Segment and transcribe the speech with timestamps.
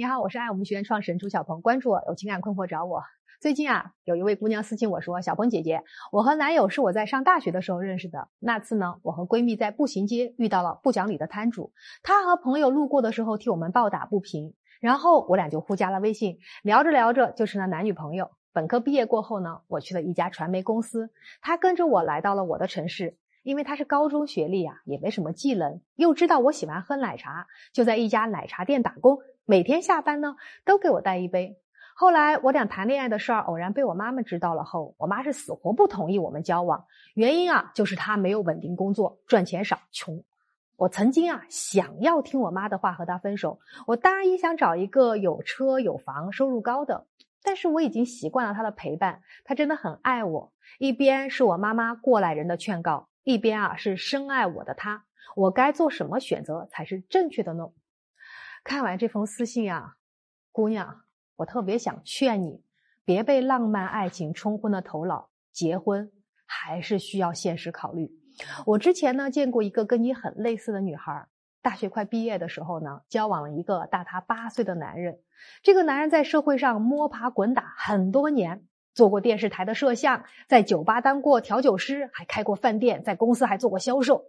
[0.00, 3.02] 你好，我是爱我们学院创始人朱小鹏，关注我，有情感困惑找我。
[3.38, 8.28] 最近啊，有一位姑娘私信我说：“小鹏姐姐，我和男友是我在上大学的时候认识的。
[8.38, 18.30] 那次呢，我和闺蜜在步行街遇到了不讲理的摊主，他和朋友路过的时候替我们抱打不平，然后我俩就互加了微信，聊着聊着就成了男女朋友。
[18.54, 21.10] 本科毕业过后呢，我去了一家传媒公司，
[21.42, 29.16] 他跟着我来到了我的城市。”因为他是高中学历啊，也没什么技能，又知道我喜欢喝奶茶，就在一家奶茶店打工，
[29.50, 31.58] 每天下班呢都给我带一杯。
[31.96, 36.84] 后来我俩谈恋爱的事儿偶然被我妈妈知道了后，我妈是死活不同意我们交往，
[37.14, 40.22] 原因啊就是她没有稳定工作，赚钱少，穷。
[40.76, 43.58] 我曾经啊想要听我妈的话和他分手，
[43.88, 47.08] 我当然也想找一个有车有房、收入高的，
[47.42, 50.52] 但是我已经习惯了他的陪伴，他真的很爱我。
[50.78, 53.08] 一边是我妈妈过来人的劝告。
[53.24, 57.68] 一边啊是深爱我的他，我该做什么选择才是正确的呢？
[58.62, 59.96] 看完这封私信啊，
[60.52, 61.02] 姑娘，
[61.36, 62.62] 我特别想劝你，
[63.04, 66.12] 别被浪漫爱情冲昏了头脑，结婚
[66.46, 68.10] 还是需要现实考虑。
[68.66, 71.26] 我之前呢见过一个跟你很类似的女孩，
[71.62, 75.20] 大学快毕业的时候呢，交往了一个大她八岁的男人，
[75.62, 78.64] 这个男人在社会上摸爬滚打很多年。
[78.92, 84.24] 做过电视台的摄像，在酒吧当过调酒师，还开过饭店，在公司还做过销售。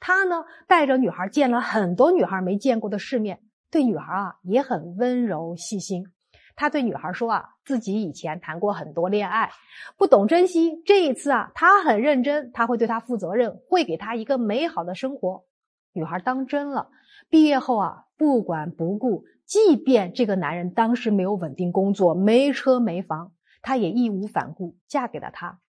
[0.00, 6.06] 他呢，带着女孩见了很多女孩没见过的世面，对女孩啊也很温柔细心。
[6.54, 9.50] 他对女孩说啊，自己以前谈过很多恋爱，
[9.98, 10.82] 不懂珍惜。
[10.86, 15.44] 这一次啊，他很认真，他会对她负责任，会给她一个美好的生活。
[15.92, 16.90] 女孩当真了，
[17.28, 23.32] 毕业后啊，不管不顾，即便这个男人当时没有稳定工作，没车没房。
[23.60, 25.60] 她也义无反顾嫁给了他，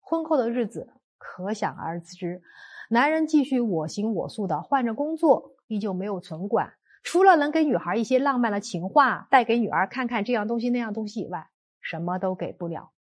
[0.00, 2.40] 婚后的日子可想而知。
[2.88, 6.72] 男人继续我行我素的换着工作，依旧没有存款，
[7.02, 11.48] 除了能给女孩一些浪漫的情话，带给女儿看看这样东西那样东西以外，
[11.80, 12.92] 什么都给不了。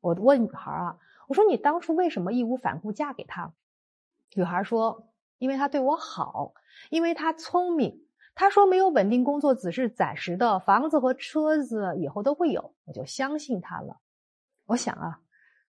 [0.00, 3.52] 我问女孩啊，我说你当初为什么义无反顾嫁给他？
[4.34, 6.52] 女孩说，因为他对我好，
[6.90, 8.06] 因为他聪明。
[8.32, 14.00] 他说没有稳定工作只是暂时的，房子和车子以后都会有，我就相信他了。
[14.66, 15.20] 我想啊，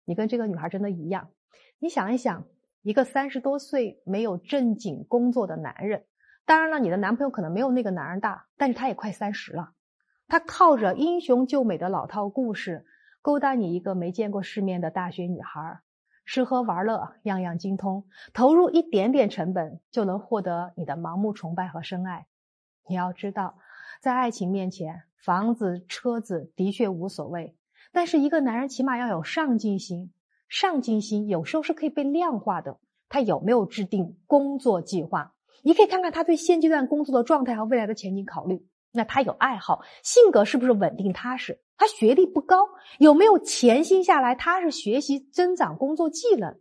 [0.06, 1.32] 你跟这个女孩真的一样。
[1.80, 2.46] 你想一想，
[2.84, 6.06] 一个三十多岁没有正经工作的男人，
[6.46, 9.72] 当然了，你的男朋友可能没有那个男人大，但是他也快三十了。
[10.28, 12.86] 他靠着英雄救美的老套故事，
[13.22, 15.80] 勾搭你一个没见过世面的大学女孩，
[16.26, 22.28] 吃喝玩乐样样精通，投入一点点成本就能获得你的盲目崇拜和深爱。
[22.88, 23.58] 你要知道，
[24.02, 27.56] 在爱情面前，房子、车子的确无所谓，
[27.92, 30.14] 但是一个男人起码要有上进心。
[30.50, 32.78] 上进心有时候是可以被量化的。
[33.08, 35.34] 他有没有制定工作计划？
[35.64, 38.66] 你可以看看他对现阶段工作的状态和未来的前景考虑。
[38.94, 41.62] 那他有爱好，性格是不是稳定踏实？
[41.78, 42.68] 他学历不高，
[43.00, 46.58] 有没有潜心下来踏实学习、增长工作技能？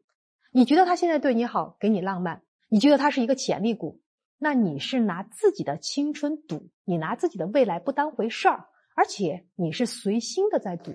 [0.53, 2.43] 你觉得他现在对你好，给你浪漫？
[2.69, 4.01] 你觉得他是一个潜力股？
[4.39, 10.95] 那你是拿自己的青春赌，你拿自己的未来不当回事儿，而且你是随心的在赌，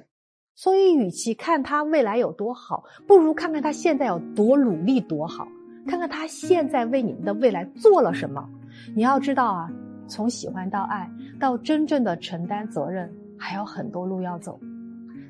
[0.55, 5.47] 所以与其看他未来有多好，不如看看他现在有多努力多好，
[5.87, 8.47] 看看他现在为你们的未来做了什么。
[8.95, 9.71] 你要知道啊，
[10.07, 11.09] 从喜欢到爱，
[11.39, 14.59] 到真正的承担责任，还有很多路要走。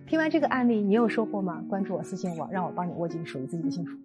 [0.08, 1.64] 听完这个案例，你有收获吗？
[1.68, 3.98] 关注我，私信我，让我帮你握紧属于自己的幸福。